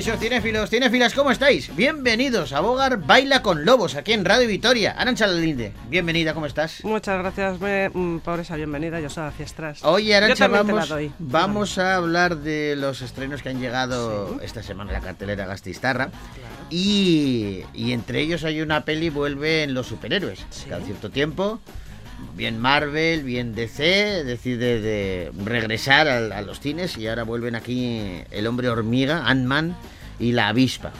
[0.00, 1.76] Caixo, cinéfilos, cinéfilas, ¿cómo estáis?
[1.76, 4.92] Bienvenidos a Bogar Baila con Lobos, aquí en Radio Vitoria.
[4.92, 6.82] Arancha Linde, bienvenida, ¿cómo estás?
[6.84, 9.84] Muchas gracias me, mm, por esa bienvenida, yo soy a Fiestras.
[9.84, 14.94] Oye, Arancha, vamos, vamos a hablar de los estrenos que han llegado esta semana a
[14.94, 16.08] la cartelera Gastistarra.
[16.70, 20.46] Y, y entre ellos hay una peli, vuelve en los superhéroes.
[20.48, 20.70] Sí.
[20.70, 21.60] Cada cierto tiempo,
[22.36, 28.22] bien Marvel, bien DC, decide de regresar a, a los cines y ahora vuelven aquí
[28.30, 29.76] El Hombre Hormiga, Ant-Man
[30.18, 30.92] y La Avispa.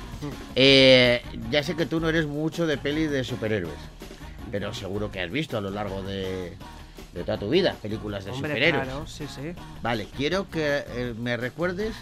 [0.54, 3.74] Eh, ya sé que tú no eres mucho de peli de superhéroes,
[4.50, 6.54] pero seguro que has visto a lo largo de,
[7.14, 8.84] de toda tu vida películas de Hombre, superhéroes.
[8.84, 9.52] claro, sí, sí.
[9.82, 11.94] Vale, quiero que eh, me recuerdes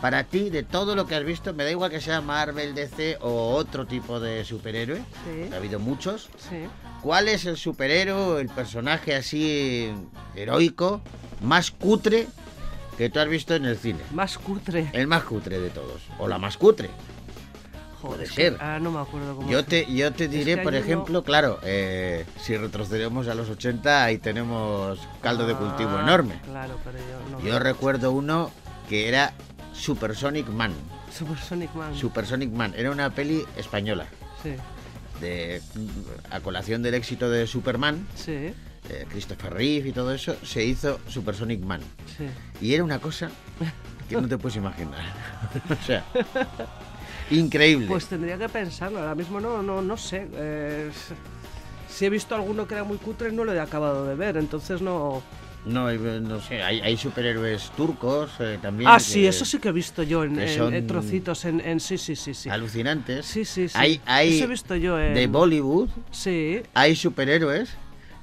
[0.00, 3.18] para ti de todo lo que has visto, me da igual que sea Marvel, DC
[3.20, 5.52] o otro tipo de superhéroe, Sí.
[5.52, 6.28] ha habido muchos.
[6.38, 6.56] Sí.
[7.02, 9.92] ¿Cuál es el superhéroe, el personaje así
[10.36, 11.00] heroico,
[11.40, 12.28] más cutre
[12.96, 13.98] que tú has visto en el cine?
[14.12, 14.88] Más cutre.
[14.92, 16.90] El más cutre de todos, o la más cutre.
[18.00, 18.52] Joder, puede ser.
[18.60, 19.48] Ahora no me acuerdo cómo.
[19.48, 24.18] Yo te, yo te diré, por ejemplo, claro, eh, si retrocedemos a los 80, ahí
[24.18, 26.40] tenemos caldo de cultivo Ah, enorme.
[26.44, 27.40] Claro, pero yo no.
[27.44, 28.50] Yo recuerdo uno
[28.88, 29.32] que era
[29.72, 30.72] Supersonic Man.
[31.16, 31.96] Supersonic Man.
[31.96, 34.06] Supersonic Man era una peli española
[34.42, 34.54] Sí,
[35.22, 35.62] de
[36.30, 41.00] a colación del éxito de Superman, sí, eh, Christopher Reeve y todo eso, se hizo
[41.08, 41.80] Supersonic Man
[42.18, 42.26] sí.
[42.60, 43.30] y era una cosa
[44.08, 45.00] que no te puedes imaginar.
[45.70, 46.04] o sea,
[47.30, 47.86] increíble.
[47.86, 48.98] Pues tendría que pensarlo.
[48.98, 50.28] Ahora mismo no, no, no sé.
[50.34, 50.90] eh,
[51.88, 54.36] si he visto alguno que era muy cutre, no lo he acabado de ver.
[54.36, 55.22] Entonces no.
[55.64, 58.90] No, hay- no sé, hay, hay superhéroes turcos eh, también.
[58.90, 61.44] Ah, que- sí, eso sí que he visto yo en, trocitos.
[61.44, 62.48] En, en- sí, sí, sí, sí.
[62.48, 63.26] Alucinantes.
[63.26, 63.74] Sí, sí, sí.
[63.78, 67.70] Hay, hay Eso he visto yo de Bollywood, Sí, hay superhéroes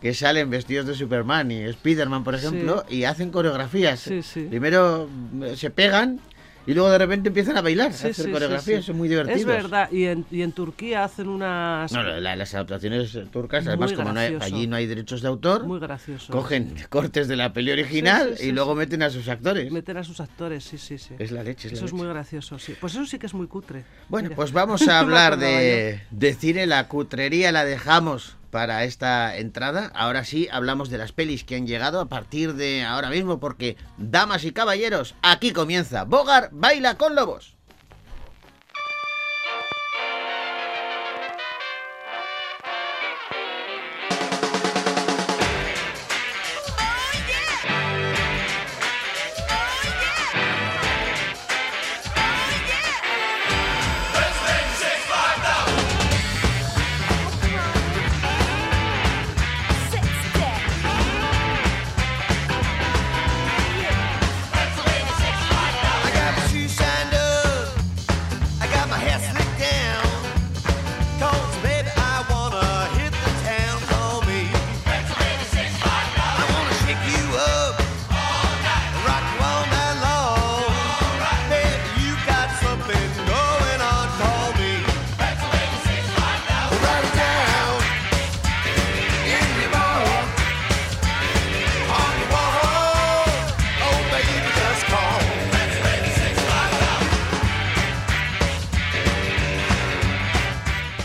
[0.02, 2.46] que salen vestidos de Superman y Spiderman, por Sí.
[2.46, 4.00] ejemplo, y hacen coreografías.
[4.00, 4.46] Sí, sí.
[4.50, 6.22] Primero mm, se pegan
[6.70, 8.92] y luego de repente empiezan a bailar, sí, a hacer sí, coreografías, sí.
[8.92, 9.38] es muy divertido.
[9.38, 9.92] Es verdad.
[9.92, 11.92] Y en, y en Turquía hacen unas.
[11.92, 15.28] No, la- las adaptaciones turcas, Muy además como no hay- allí no hay derechos de
[15.30, 16.32] autor, Muy gracioso.
[16.32, 19.72] cogen cortes de la peli original y luego meten a sus actores.
[19.72, 21.16] Meter a sus actores, sí, sí, sí.
[21.18, 22.04] Es la leche, es la Eso es leche.
[22.04, 22.76] muy gracioso, sí.
[22.80, 23.84] Pues eso sí que es muy cutre.
[24.08, 24.36] Bueno, Mira.
[24.36, 29.92] pues vamos a hablar de, de cine, la cutrería la dejamos para esta entrada.
[29.94, 33.78] Ahora sí, hablamos de las pelis que han llegado a partir de ahora mismo, porque,
[33.98, 37.59] damas y caballeros, aquí comienza Bogar Baila con Lobos.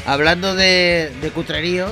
[0.06, 1.86] Hablando de, de cutrerío,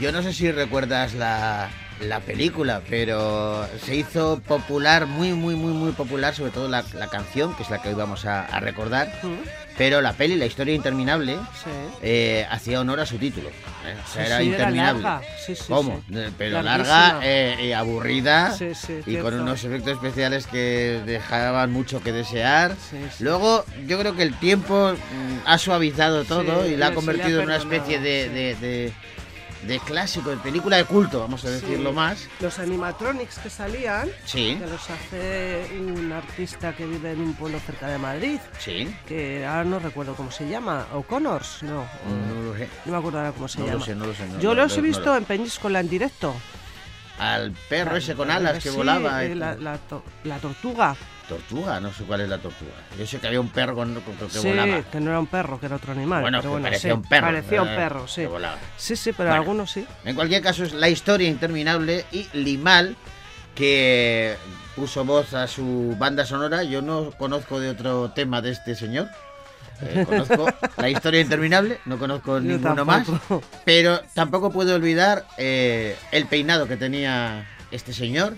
[0.00, 1.70] yo no sé si recuerdas la,
[2.02, 7.08] la película, pero se hizo popular, muy, muy, muy, muy popular, sobre todo la, la
[7.08, 9.12] canción, que es la que hoy vamos a, a recordar,
[9.78, 11.70] pero la peli, la historia interminable, Sí.
[12.02, 13.48] eh, hacía honor a su título.
[13.48, 13.94] ¿eh?
[14.04, 15.02] O sea, Sí, era sí, era interminable.
[15.02, 15.26] larga.
[15.46, 16.02] Sí, sí, ¿Cómo?
[16.12, 18.54] Eh, Pero larga eh, y aburrida.
[19.06, 22.76] Y con unos efectos especiales que dejaban mucho que desear.
[23.20, 27.46] Luego, yo creo que el tiempo mm, ha suavizado todo y la ha convertido en
[27.46, 28.92] una especie de, de, de-
[29.62, 31.94] de clásico, de película de culto, vamos a decirlo Sí.
[31.96, 32.28] más.
[32.40, 37.58] Los animatronics que salían, Sí, que los hace un artista que vive en un pueblo
[37.60, 38.92] cerca de Madrid, sí.
[39.06, 42.68] que ahora no recuerdo cómo se llama, O'Connors, no, No lo sé.
[42.86, 43.78] no me acuerdo ahora cómo se No llama.
[43.78, 44.24] lo sé, no lo sé.
[44.40, 46.34] Yo los he visto no- en Peñíscola en directo.
[47.18, 49.22] Al perro ese con La- alas que volaba.
[49.24, 50.96] eh, y- la, la to- la tortuga.
[51.28, 52.72] Tortuga, no sé cuál es la tortuga.
[52.98, 54.82] Yo sé que había un perro con, con- que sí, volaba.
[54.82, 56.22] que no era un perro, que era otro animal.
[56.22, 57.26] Bueno, pero bueno, parecía sí, un perro.
[57.26, 58.26] Parecía un eh, perro, sí.
[58.76, 59.42] Sí, sí, pero Bueno.
[59.42, 59.86] algunos sí.
[60.04, 62.96] En cualquier caso, es la historia interminable y Limal,
[63.54, 64.36] que
[64.76, 66.62] puso voz a su banda sonora.
[66.64, 69.08] Yo no conozco de otro tema de este señor.
[69.82, 70.46] Eh, conozco
[70.76, 73.06] la historia interminable, no conozco Yo ninguno más.
[73.64, 78.36] Pero tampoco puedo olvidar eh, el peinado que tenía este señor.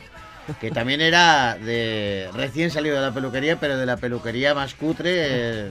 [0.60, 5.12] Que también era de recién salido de la peluquería, pero de la peluquería más cutre
[5.16, 5.70] eh,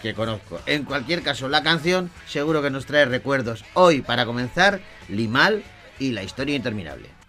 [0.00, 0.60] que conozco.
[0.66, 3.64] En cualquier caso, la canción seguro que nos trae recuerdos.
[3.74, 5.62] Hoy, para comenzar, Limal
[5.98, 7.21] y la historia interminable.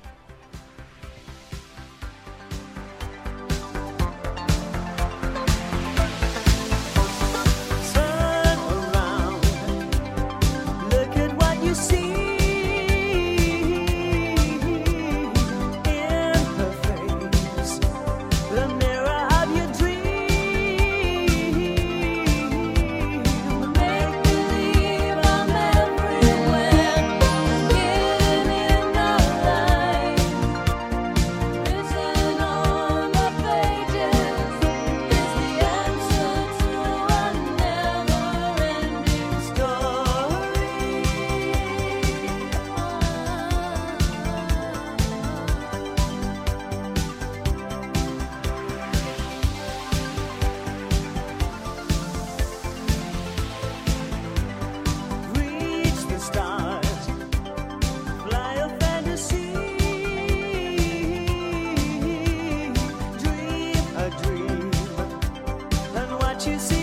[66.46, 66.83] You see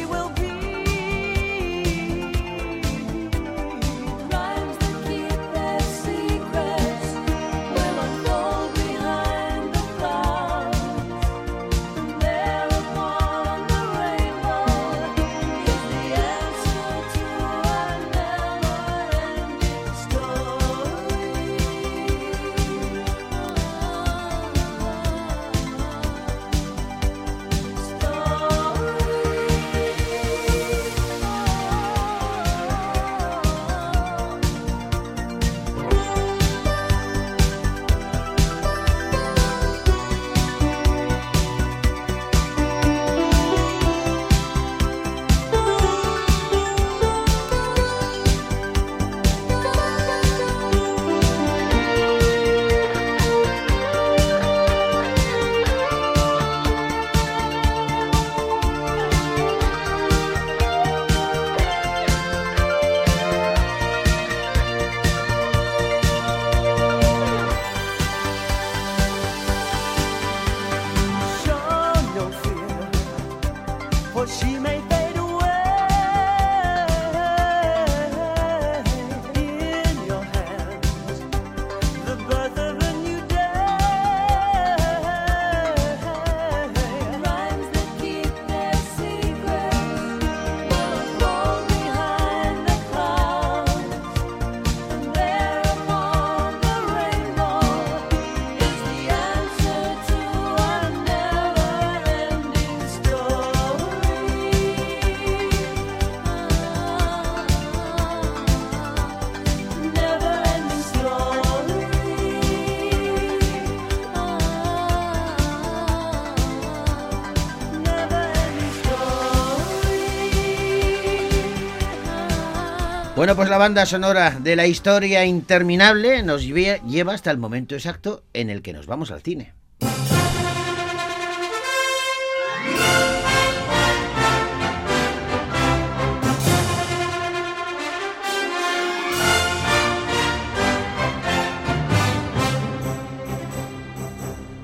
[123.21, 127.75] Bueno, pues la banda sonora de la historia interminable nos lle- lleva hasta el momento
[127.75, 129.53] exacto en el que nos vamos al cine.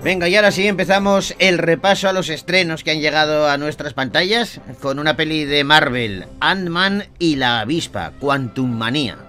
[0.07, 3.93] Venga, y ahora sí empezamos el repaso a los estrenos que han llegado a nuestras
[3.93, 9.26] pantallas con una peli de Marvel, Ant-Man y la avispa, Quantum Manía.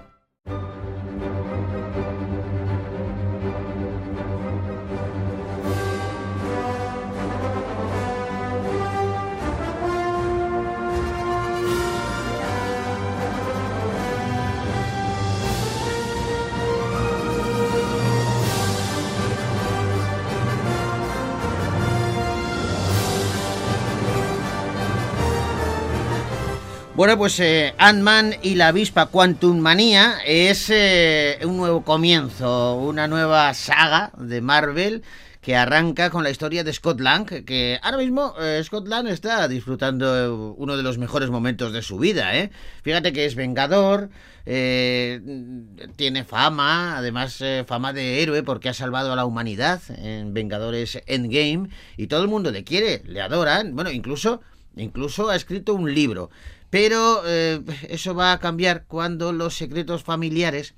[26.97, 33.07] Bueno, pues eh, Ant-Man y la avispa Quantum Manía es eh, un nuevo comienzo, una
[33.07, 35.03] nueva saga de Marvel
[35.39, 39.47] que arranca con la historia de Scott Lang, que ahora mismo eh, Scott Lang está
[39.47, 40.27] disfrutando eh,
[40.57, 42.35] uno de los mejores momentos de su vida.
[42.35, 42.49] ¿eh?
[42.81, 44.09] Fíjate que es vengador,
[44.47, 45.21] eh,
[45.97, 50.99] tiene fama, además eh, fama de héroe porque ha salvado a la humanidad en Vengadores
[51.05, 54.41] Endgame y todo el mundo le quiere, le adoran, bueno, incluso,
[54.75, 56.31] incluso ha escrito un libro.
[56.69, 60.73] Pero eh, eso va a cambiar cuando los secretos familiares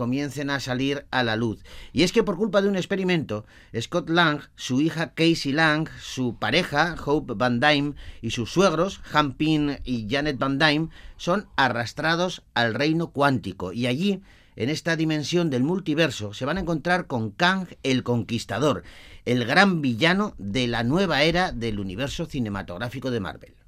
[0.00, 1.62] comiencen a salir a la luz.
[1.92, 3.44] Y es que por culpa de un experimento,
[3.78, 9.78] Scott Lang, su hija Casey Lang, su pareja Hope Van Dyne y sus suegros Hampin
[9.84, 14.22] y Janet Van Dyne son arrastrados al reino cuántico y allí
[14.56, 18.84] en esta dimensión del multiverso se van a encontrar con Kang el Conquistador,
[19.26, 23.59] el gran villano de la nueva era del universo cinematográfico de Marvel.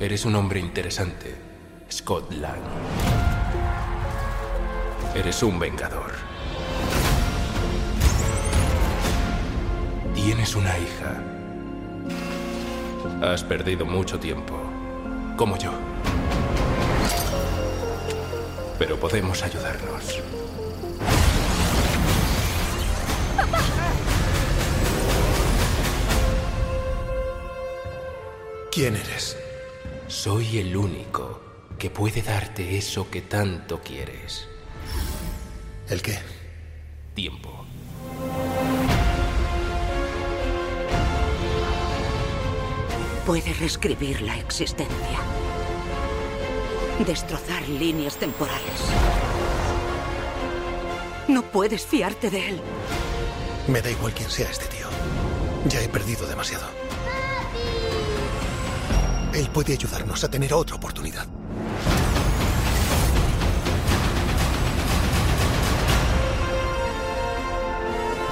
[0.00, 1.36] Eres un hombre interesante,
[1.92, 2.62] Scott Lang.
[5.14, 6.12] Eres un vengador.
[10.14, 11.22] Tienes una hija.
[13.20, 14.58] Has perdido mucho tiempo,
[15.36, 15.72] como yo.
[18.78, 20.18] Pero podemos ayudarnos.
[28.72, 29.36] ¿Quién eres?
[30.10, 31.40] Soy el único
[31.78, 34.48] que puede darte eso que tanto quieres.
[35.88, 36.18] ¿El qué?
[37.14, 37.64] Tiempo.
[43.24, 45.20] Puede reescribir la existencia.
[47.06, 48.80] Destrozar líneas temporales.
[51.28, 52.60] No puedes fiarte de él.
[53.68, 54.88] Me da igual quién sea este tío.
[55.66, 56.89] Ya he perdido demasiado.
[59.32, 61.26] Él puede ayudarnos a tener otra oportunidad.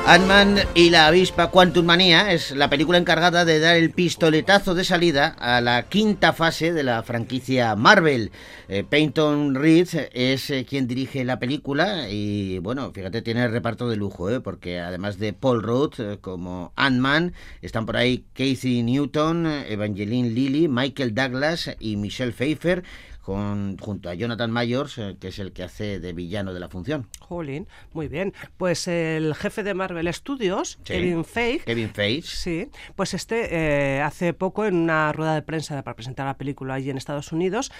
[0.08, 4.82] Ant-Man y la avispa Quantum Manía es la película encargada de dar el pistoletazo de
[4.82, 8.32] salida a la quinta fase de la franquicia Marvel.
[8.68, 13.86] Eh, Peyton Reed es eh, quien dirige la película y bueno, fíjate, tiene el reparto
[13.90, 14.40] de lujo, ¿eh?
[14.40, 20.68] porque además de Paul Rudd eh, como Ant-Man, están por ahí Casey Newton, Evangeline Lilly,
[20.68, 22.82] Michael Douglas y Michelle Pfeiffer.
[23.28, 26.70] Con, junto a Jonathan Mayors, eh, que es el que hace de villano de la
[26.70, 27.10] función.
[27.20, 28.32] Jolín, muy bien.
[28.56, 30.94] Pues el jefe de Marvel Studios, Sí.
[30.94, 32.26] Kevin Feige, Kevin Feige.
[32.26, 36.72] Sí, pues este eh, hace poco en una rueda de prensa para presentar la película
[36.72, 37.70] allí en Estados Unidos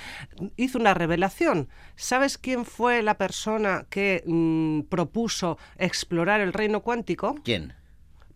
[0.57, 1.71] hizo una revelación.
[1.97, 7.37] ¿Sabes quién fue la persona que mm, propuso explorar el reino cuántico?
[7.43, 7.73] ¿Quién?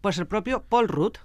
[0.01, 1.17] Pues el propio Paul Rudd.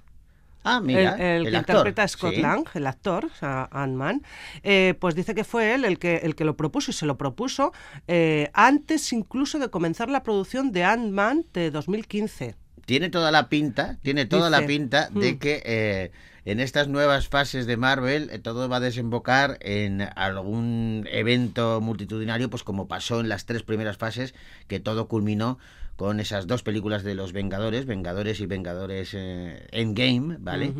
[0.64, 2.42] Ah, mira, el, el el que actor, interpreta a Scott sí.
[2.42, 4.24] Lang, el actor, o sea, Ant-Man,
[4.64, 7.18] eh, pues dice que fue él el que, el que lo propuso y se lo
[7.18, 7.72] propuso
[8.08, 12.56] eh, antes incluso de comenzar la producción de Ant-Man de 2015.
[12.86, 15.40] tiene toda la pinta, tiene toda la pinta de mm.
[15.40, 16.12] que eh,
[16.46, 22.64] en estas nuevas fases de Marvel todo va a desembocar en algún evento multitudinario, pues
[22.64, 24.34] como pasó en las tres primeras fases,
[24.68, 25.60] que todo culminó
[25.98, 30.72] con esas dos películas de los Vengadores, Vengadores y Vengadores eh, Endgame, ¿vale?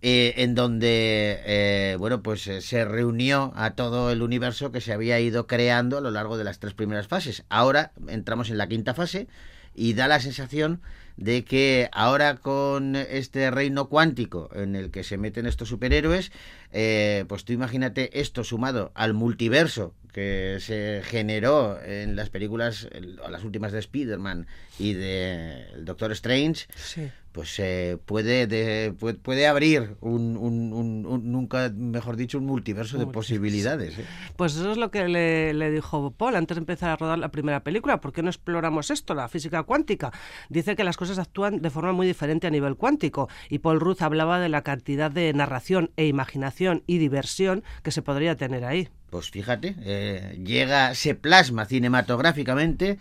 [0.00, 5.20] Eh, en donde, eh, bueno, pues se reunió a todo el universo que se había
[5.20, 7.44] ido creando a lo largo de las tres primeras fases.
[7.50, 9.28] Ahora entramos en la quinta fase
[9.74, 10.80] y da la sensación
[11.18, 16.32] de que ahora con este reino cuántico en el que se meten estos superhéroes,
[16.72, 23.16] eh, pues tú imagínate esto sumado al multiverso que se generó en las películas, el-
[23.30, 24.46] las últimas de Spider-Man
[24.78, 27.08] y de el Doctor Strange, Sí.
[27.32, 32.44] pues eh, puede, de- puede puede abrir un, un- un- un- nunca mejor dicho un
[32.44, 34.04] multiverso de posibilidades ¿eh?
[34.36, 37.30] Pues eso es lo que le, le dijo Paul antes de empezar a rodar la
[37.30, 38.00] primera película.
[38.02, 40.12] ¿Por qué no exploramos esto, la física cuántica?
[40.50, 43.30] Dice que las cosas actúan de forma muy diferente a nivel cuántico.
[43.48, 48.02] Y Paul Ruth hablaba de la cantidad de narración e imaginación y diversión que se
[48.02, 48.88] podría tener ahí.
[49.10, 52.98] Pues fíjate, eh, llega, se plasma cinematográficamente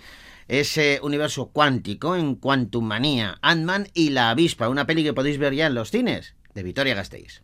[0.47, 5.53] ese universo cuántico en Quantum Manía, Ant-Man y la avispa, una peli que podéis ver
[5.53, 7.43] ya en los cines de Vitoria Gasteiz.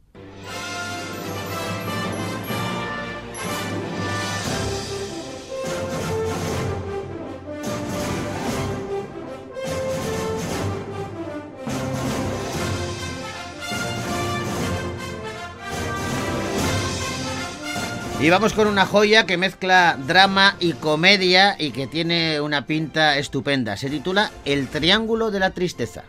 [18.20, 23.18] Y vamos con una joya que mezcla drama y comedia y que tiene una pinta
[23.20, 23.78] estupenda.
[23.78, 26.04] Se titula El Triángulo de la Tristeza.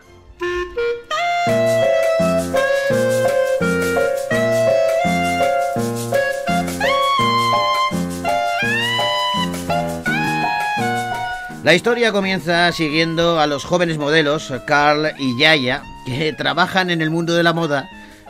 [11.63, 17.11] La historia comienza siguiendo a los jóvenes modelos, Carl y Yaya, que trabajan en el
[17.11, 17.87] mundo de la moda,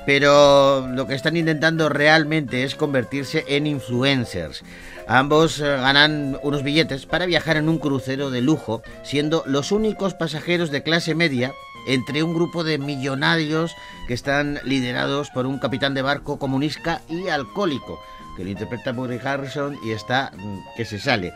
[0.10, 4.64] pero lo que están intentando realmente es convertirse en influencers.
[5.08, 10.16] Ambos eh, ganan unos billetes para viajar en un crucero de lujo, siendo los únicos
[10.16, 11.54] pasajeros de clase media
[11.88, 13.76] entre un grupo de millonarios
[14.08, 18.00] que están liderados por un capitán de barco comunista y alcohólico,
[18.36, 21.34] que lo interpreta Woody Harrison y está mm, que se sale.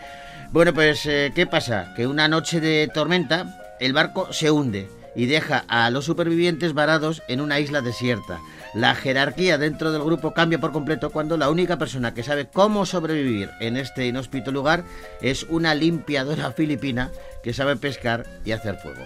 [0.52, 1.94] Bueno, pues, eh, ¿qué pasa?
[1.96, 7.22] Que una noche de tormenta, el barco se hunde y deja a los supervivientes varados
[7.28, 8.40] en una isla desierta.
[8.74, 12.88] La jerarquía dentro del grupo cambia por completo cuando la única persona que sabe cómo
[12.88, 14.84] sobrevivir en este inhóspito lugar
[15.22, 17.12] es una limpiadora filipina
[17.44, 19.04] que sabe pescar y hacer fuego.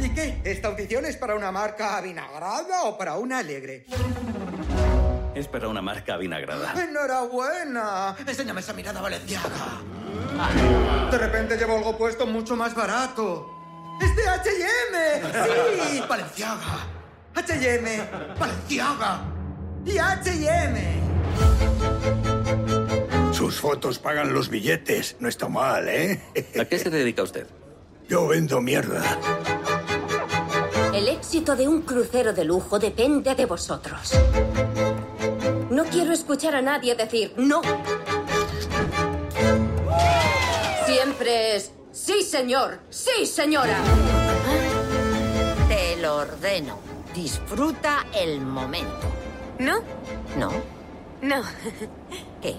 [0.00, 0.40] ¿Y qué?
[0.44, 3.86] ¿Esta audición es para una marca avinagrada o para una alegre?
[5.34, 6.74] Es para una marca vinagrada.
[6.82, 8.16] ¡Enhorabuena!
[8.26, 9.80] Enséñame esa mirada valenciaga.
[11.10, 13.50] De repente llevo algo puesto mucho más barato.
[14.00, 15.90] ¡Es de H&M!
[15.90, 16.02] ¡Sí!
[16.08, 16.91] ¡Valenciaga!
[17.34, 18.08] ¡H&M!
[18.38, 19.22] ¡Valenciaga!
[19.84, 21.02] ¡Y H&M!
[23.32, 25.16] Sus fotos pagan los billetes.
[25.18, 26.20] No está mal, ¿eh?
[26.60, 27.46] ¿A qué se dedica usted?
[28.08, 29.02] Yo vendo mierda.
[30.92, 34.12] El éxito de un crucero de lujo depende de vosotros.
[35.70, 37.62] No quiero escuchar a nadie decir no.
[40.84, 43.78] Siempre es sí, señor, sí, señora.
[45.68, 46.91] Te lo ordeno.
[47.14, 49.12] Disfruta el momento.
[49.58, 49.80] ¿No?
[50.38, 50.50] ¿No?
[51.20, 51.42] No.
[52.40, 52.56] ¿Qué?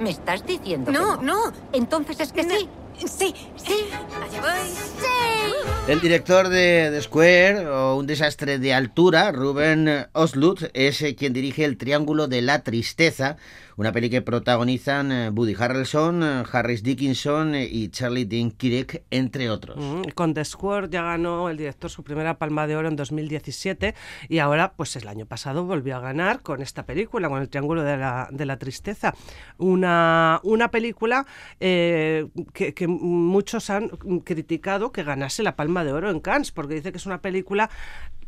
[0.00, 1.52] ¿Me estás diciendo No, que no.
[1.72, 2.68] Entonces es que sí.
[2.98, 3.86] Sí, sí.
[4.22, 5.92] Allá voy.
[5.92, 11.32] El director de, de Square, o Un desastre de altura, Ruben Oslut, es eh, quien
[11.32, 13.36] dirige El Triángulo de la Tristeza,
[13.76, 19.02] una peli que protagonizan eh, Woody Harrelson, eh, Harris Dickinson eh, y Charlie Dean Kirk,
[19.10, 19.76] entre otros.
[19.76, 23.94] Mm, Con The Square ya ganó el director su primera palma de oro en 2017
[24.28, 27.82] y ahora, pues el año pasado volvió a ganar con esta película, con El Triángulo
[27.82, 29.14] de la, de la Tristeza.
[29.58, 31.26] Una, una película
[31.60, 33.88] eh, que, que muchos han
[34.24, 37.70] criticado que ganase la palma de oro en Cannes, porque dice que es una película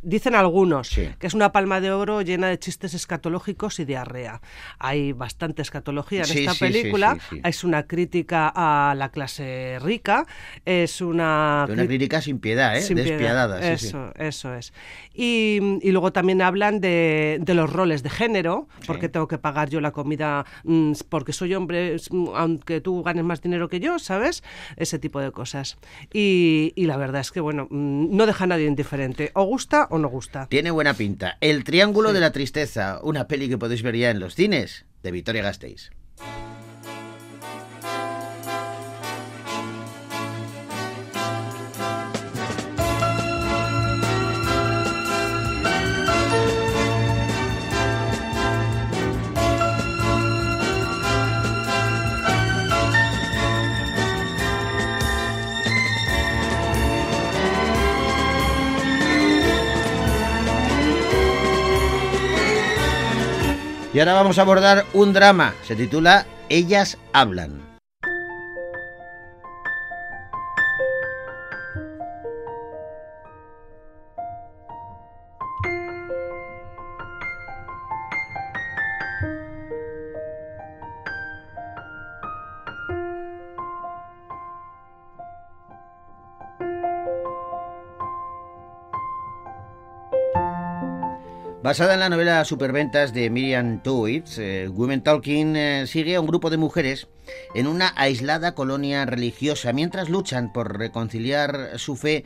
[0.09, 1.09] Dicen algunos Sí.
[1.19, 4.40] que es una palma de oro llena de chistes escatológicos y diarrea.
[4.79, 7.19] Hay bastante escatología en Sí, esta sí, película.
[7.42, 10.25] Es una crítica a la clase rica.
[10.64, 12.83] Es una, crítica sin piedad, ¿eh?
[12.83, 12.97] sin.
[12.99, 13.73] Despiadada.
[13.73, 14.73] eso, eso es.
[15.12, 19.71] Y, y luego también hablan de, de los roles de género, porque tengo que pagar
[19.71, 23.99] yo la comida mm, porque soy hombre, mm, aunque tú ganes más dinero que yo,
[23.99, 24.45] ¿sabes?
[24.77, 25.79] Ese tipo de cosas.
[26.12, 29.33] Y, y la verdad es que, bueno, mm, no deja a nadie indiferente.
[29.35, 30.46] O gusta o no gusta.
[30.48, 31.38] Tiene buena pinta.
[31.40, 35.11] El Triángulo de la Tristeza, una peli que podéis ver ya en los cines, de
[35.11, 35.90] Victoria Gasteiz.
[63.96, 65.54] Y ahora vamos a abordar un drama.
[65.62, 67.65] Se titula Ellas hablan.
[91.66, 96.29] Basada en la novela Superventas de Miriam Towitz, eh, Women Talking eh, sigue a un
[96.29, 97.09] grupo de mujeres
[97.57, 102.24] en una aislada colonia religiosa mientras luchan por reconciliar su fe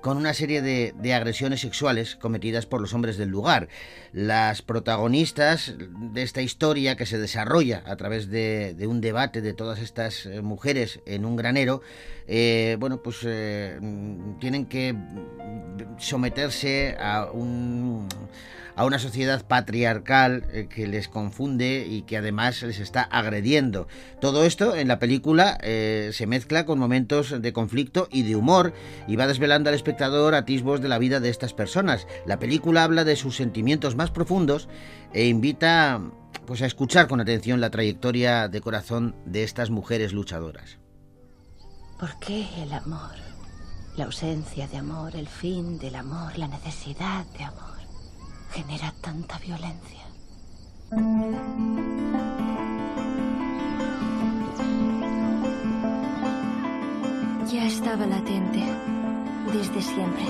[0.00, 3.66] con una serie de, agresiones sexuales cometidas por los hombres del lugar.
[4.12, 9.80] Las protagonistas de esta historia que se desarrolla a través de, un debate de todas
[9.80, 11.82] estas eh, mujeres en un granero,
[12.78, 13.22] bueno, pues
[14.38, 14.94] tienen que
[15.98, 18.06] someterse a un
[18.78, 23.88] a una sociedad patriarcal eh, que les confunde y que además les está agrediendo.
[24.20, 28.72] Todo esto en la película eh, se mezcla con momentos de conflicto y de humor
[29.08, 32.06] y va desvelando al espectador atisbos de la vida de estas personas.
[32.24, 34.68] La película habla de sus sentimientos más profundos
[35.12, 36.00] e invita
[36.46, 40.78] pues a escuchar con atención la trayectoria de corazón de estas mujeres luchadoras.
[41.98, 43.16] ¿Por qué el amor?
[43.96, 47.67] La ausencia de amor, el fin del amor, la necesidad de amor
[48.50, 50.04] genera tanta violencia.
[57.52, 58.62] Ya estaba latente,
[59.52, 60.24] desde siempre.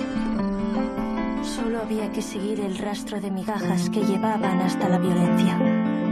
[1.42, 5.58] Solo había que seguir el rastro de migajas que llevaban hasta la violencia.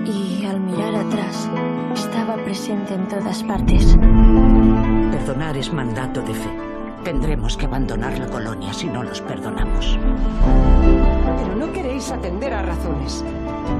[0.04, 1.48] Y al mirar atrás,
[1.94, 3.96] estaba presente en todas partes.
[5.10, 6.75] Perdonar es mandato de fe.
[7.06, 9.96] Tendremos que abandonar la colonia si no los perdonamos.
[11.38, 13.24] pero no queréis atender a razones.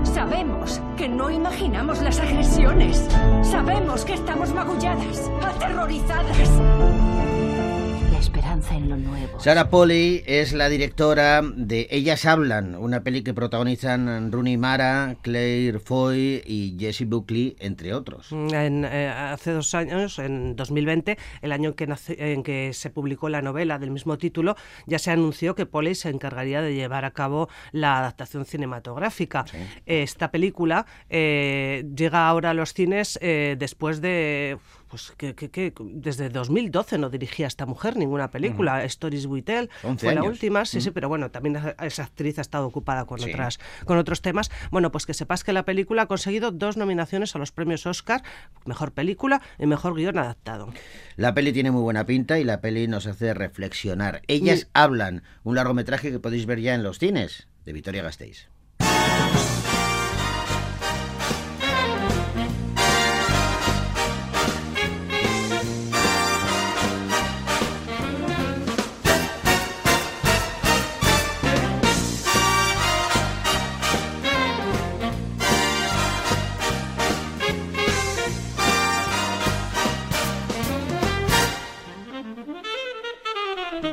[0.05, 3.05] Sabemos que no imaginamos las agresiones.
[3.43, 7.16] Sabemos que estamos magulladas, aterrorizadas.
[8.67, 9.41] Esperanza en lo nuevo.
[9.41, 15.79] Sarah Polley es la directora de Ellas Hablan, una peli que protagonizan Rooney Mara, Claire
[15.79, 18.33] Foy y Jessie Buckley, entre otros.
[18.33, 22.91] En, eh, hace dos años, en 2020, el año en que, nace- en que se
[22.91, 27.05] publicó la novela del mismo título, ya se anunció que Polly se encargaría de llevar
[27.05, 29.45] a cabo la adaptación cinematográfica.
[29.87, 34.59] Esta película eh, llega ahora a los cines eh, después de...
[34.89, 38.85] Pues que, que- que desde 2012 no dirigía esta mujer ninguna película.
[38.85, 40.93] Stories We Tell 11 fue la última, sí, sí, Mm.
[40.93, 43.31] pero bueno, también esa actriz ha estado ocupada con Sí.
[43.31, 44.51] otras con otros temas.
[44.71, 48.23] Bueno, pues que sepas que la película ha conseguido dos nominaciones a los premios Oscar,
[48.65, 50.73] mejor película y mejor guion adaptado.
[51.17, 54.23] La peli tiene muy buena pinta y la peli nos hace reflexionar.
[54.29, 58.49] Ellas hablan, un largometraje que podéis ver ya en los cines, de Victoria Gasteiz.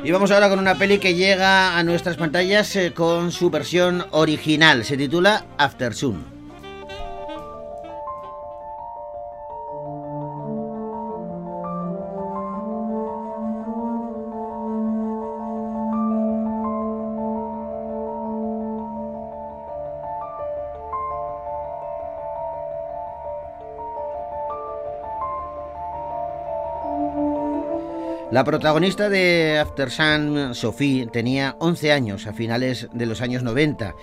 [0.04, 4.04] Y vamos ahora con una peli que llega a nuestras pantallas eh, con su versión
[4.10, 4.84] original.
[4.84, 6.33] Se titula After Sun.
[28.34, 33.94] La protagonista de After Sun, Sophie, tenía 11 años a finales de los años 90.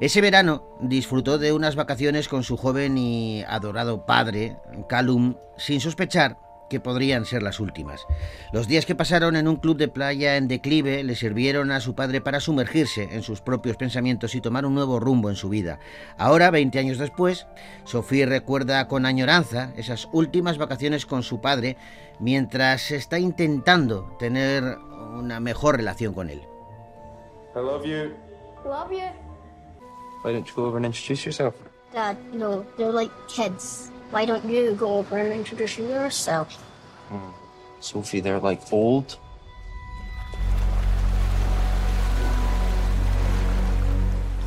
[0.00, 4.56] Ese verano disfrutó de unas vacaciones con su joven y adorado padre,
[4.88, 8.06] Callum, sin sospechar que podrían ser las últimas.
[8.52, 11.94] Los días que pasaron en un club de playa en declive le sirvieron a su
[11.94, 15.78] padre para sumergirse en sus propios pensamientos y tomar un nuevo rumbo en su vida.
[16.18, 17.46] Ahora, 20 años después,
[17.84, 21.76] Sophie recuerda con añoranza esas últimas vacaciones con su padre
[22.18, 24.78] mientras está intentando tener
[25.18, 26.42] una mejor relación con él.
[27.54, 28.14] I love you.
[28.64, 29.10] Love you.
[30.24, 31.54] Why don't you go over and introduce yourself?
[31.92, 33.92] Dad, no, they're like kids.
[34.10, 36.56] Why don't you go over and introduce yourself?
[37.80, 39.18] Sophie, they're like old.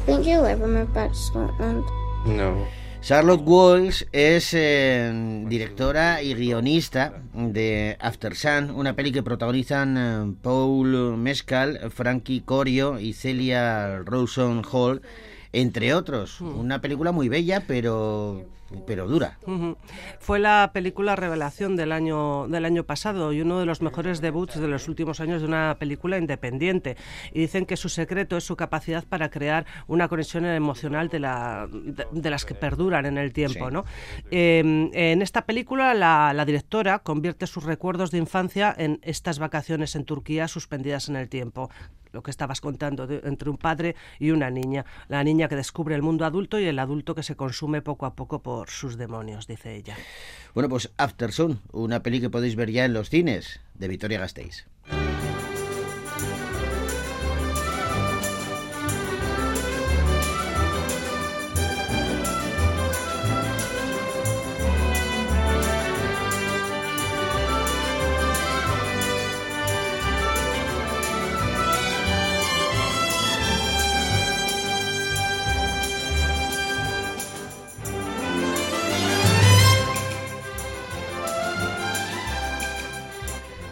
[0.05, 1.83] Think you'll ever move back to Scotland?
[2.25, 2.65] No.
[3.01, 5.11] Charlotte Walsh es eh,
[5.47, 12.99] directora y guionista de After Sun, una peli que protagonizan eh, Paul Mescal, Frankie Corio
[12.99, 15.01] y Celia Rawson Hall,
[15.61, 16.41] entre otros.
[16.41, 18.45] Una película muy bella, pero,
[18.85, 19.39] pero dura.
[20.19, 24.59] Fue la película revelación del año del año pasado y uno de los mejores debuts
[24.59, 26.95] de los últimos años de una película independiente.
[27.33, 31.67] Y dicen que su secreto es su capacidad para crear una conexión emocional de, la,
[31.71, 33.67] de, de las que perduran en el tiempo.
[33.67, 33.73] Sí.
[33.73, 33.85] ¿no?
[34.29, 39.95] Eh, en esta película la, la directora convierte sus recuerdos de infancia en estas vacaciones
[39.95, 41.69] en Turquía suspendidas en el tiempo
[42.11, 44.85] lo que estabas contando, entre un padre y una niña.
[45.07, 48.15] La niña que descubre el mundo adulto y el adulto que se consume poco a
[48.15, 49.95] poco por sus demonios, dice ella.
[50.53, 54.19] Bueno, pues After Sun, una peli que podéis ver ya en los cines, de Victoria
[54.19, 54.65] Gasteiz.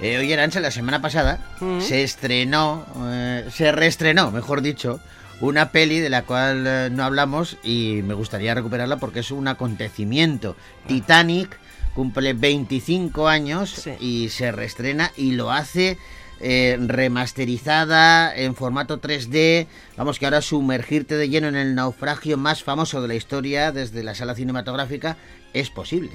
[0.06, 1.40] Eh, oye, Arancha, la semana pasada
[1.80, 5.00] se estrenó, eh, se reestrenó, mejor dicho,
[5.42, 9.48] una peli de la cual eh, no hablamos y me gustaría recuperarla porque es un
[9.48, 10.56] acontecimiento.
[10.86, 11.58] Titanic
[11.96, 15.98] cumple 25 años y se reestrena y lo hace
[16.40, 19.66] eh, remasterizada en formato 3D.
[19.98, 24.04] Vamos que ahora sumergirte de lleno en el naufragio más famoso de la historia desde
[24.04, 25.18] la sala cinematográfica
[25.54, 26.12] es posible.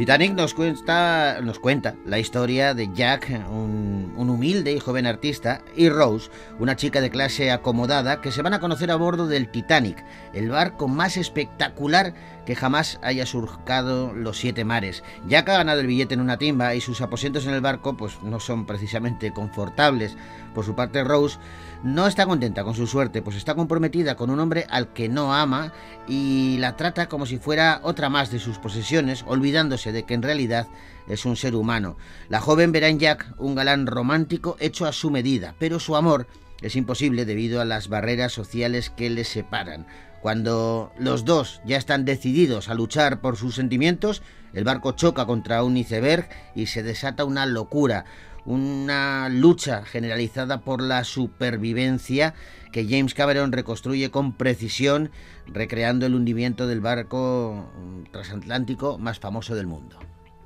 [0.00, 5.60] Titanic nos cuenta, nos cuenta la historia de Jack, un, un, humilde y joven artista,
[5.76, 9.50] y Rose, una chica de clase acomodada, que se van a conocer a bordo del
[9.50, 12.14] Titanic, el barco más espectacular
[12.50, 15.04] que jamás haya surcado los siete mares.
[15.28, 18.20] Jack ha ganado el billete en una timba y sus aposentos en el barco pues,
[18.24, 20.16] no son precisamente confortables.
[20.52, 21.38] Por su parte, Rose
[21.84, 25.32] no está contenta con su suerte, pues está comprometida con un hombre al que no
[25.32, 25.72] ama
[26.08, 30.22] y la trata como si fuera otra más de sus posesiones, olvidándose de que en
[30.22, 30.66] realidad
[31.06, 31.98] es un ser humano.
[32.28, 36.26] La joven verá en Jack un galán romántico hecho a su medida, pero su amor
[36.62, 39.86] es imposible debido a las barreras sociales que les separan.
[40.20, 45.64] Cuando los dos ya están decididos a luchar por sus sentimientos, el barco choca contra
[45.64, 48.04] un iceberg y se desata una locura,
[48.44, 52.34] una lucha generalizada por la supervivencia
[52.70, 55.10] que James Cameron reconstruye con precisión,
[55.46, 57.70] recreando el hundimiento del barco
[58.12, 59.98] transatlántico más famoso del mundo.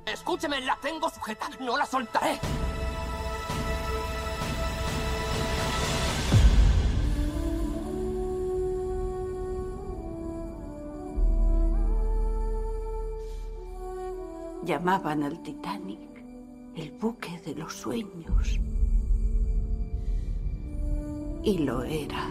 [0.05, 2.39] Escúcheme, la tengo sujeta, no la soltaré.
[14.65, 15.99] Llamaban al Titanic
[16.75, 18.59] el buque de los sueños.
[21.43, 22.27] Y lo era.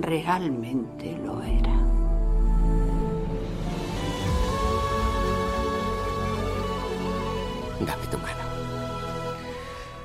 [0.00, 1.76] Realmente lo era.
[7.80, 8.41] Dame tu mano.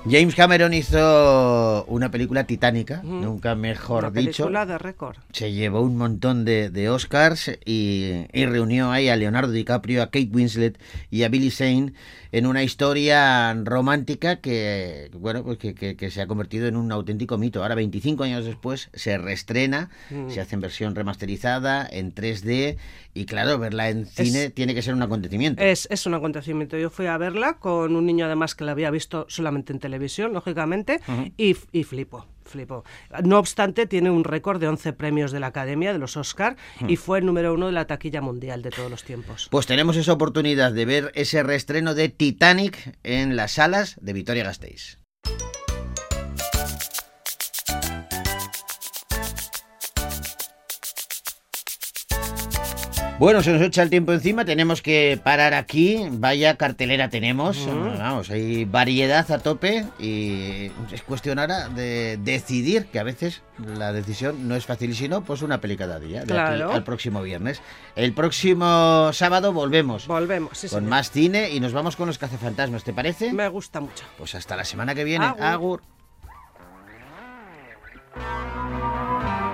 [0.10, 3.22] James Cameron hizo una película titánica, mm.
[3.22, 4.44] nunca mejor una dicho.
[4.44, 5.18] película de récord.
[5.32, 10.08] Se llevó un montón de, de Oscars y, y, reunió ahí a Leonardo DiCaprio, a
[10.08, 10.80] Kate Winslet
[11.12, 11.94] y a Billy Zane
[12.32, 16.92] en una historia romántica que, bueno, pues que, que, que se ha convertido en un
[16.92, 17.62] auténtico mito.
[17.62, 20.30] Ahora, 25 años después, se reestrena, mm.
[20.30, 22.78] se hace en versión remasterizada, en 3D
[23.14, 25.62] y claro, verla en cine Es- tiene que ser un acontecimiento.
[25.64, 26.78] Es, es un acontecimiento.
[26.78, 29.97] Yo fui a verla con un niño además que la había visto solamente en televisión,
[30.34, 31.32] lógicamente, Ujú.
[31.38, 32.26] y, y flipo.
[32.46, 32.86] Flipo.
[33.26, 36.56] No obstante, tiene un récord de 11 premios de la Academia, de los Oscar,
[36.88, 39.50] y fue el número uno de la taquilla mundial de todos los tiempos.
[39.52, 44.46] Pues tenemos esa oportunidad de ver ese reestreno de Titanic en las salas de Vitoria
[44.46, 45.00] Gasteiz.
[53.20, 56.06] Bueno, se nos echa el tiempo encima, tenemos que parar aquí.
[56.12, 57.66] Vaya cartelera tenemos.
[57.68, 63.92] Vamos, hay variedad a tope y es cuestión ahora de decidir, que a veces la
[63.92, 66.72] decisión no es fácil, sino pues una peli cada día, de aquí Claro.
[66.72, 67.60] al próximo viernes.
[67.96, 70.06] El próximo sábado volvemos.
[70.06, 70.90] Volvemos, sí, Con señor.
[70.92, 73.34] más cine y nos vamos con los cazafantasmas, ¿te parece?
[73.34, 74.06] Me gusta mucho.
[74.20, 75.26] Pues hasta la semana que viene.
[75.26, 75.82] Agur.
[78.16, 79.47] Agur.